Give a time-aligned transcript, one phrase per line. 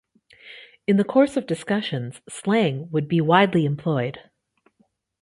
[0.87, 4.17] In the course of discussions, slang would be widely employed.